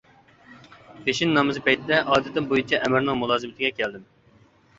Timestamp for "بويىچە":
2.55-2.81